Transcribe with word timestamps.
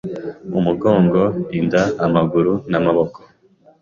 umugongo, 0.59 1.21
inda, 1.59 1.83
amaguru 2.05 2.53
n’amaboko 2.71 3.19